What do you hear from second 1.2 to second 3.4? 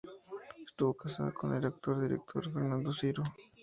con el actor y director Fernando Siro.